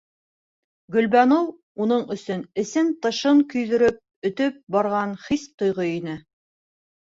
[0.93, 1.43] Гөлбаныу
[1.85, 6.19] уның өсөн эсен-тышын көйҙөрөп-өтөп барған хис- тойғо ине.